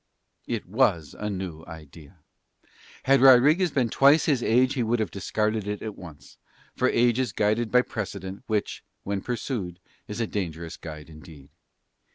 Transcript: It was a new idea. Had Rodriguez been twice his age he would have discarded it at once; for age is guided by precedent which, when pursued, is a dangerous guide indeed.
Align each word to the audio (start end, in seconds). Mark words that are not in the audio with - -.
It 0.47 0.65
was 0.65 1.13
a 1.19 1.29
new 1.29 1.63
idea. 1.67 2.17
Had 3.03 3.21
Rodriguez 3.21 3.69
been 3.69 3.89
twice 3.91 4.25
his 4.25 4.41
age 4.41 4.73
he 4.73 4.81
would 4.81 4.97
have 4.99 5.11
discarded 5.11 5.67
it 5.67 5.83
at 5.83 5.95
once; 5.95 6.39
for 6.73 6.89
age 6.89 7.19
is 7.19 7.31
guided 7.31 7.69
by 7.69 7.83
precedent 7.83 8.41
which, 8.47 8.83
when 9.03 9.21
pursued, 9.21 9.79
is 10.07 10.19
a 10.19 10.25
dangerous 10.25 10.75
guide 10.75 11.07
indeed. 11.07 11.49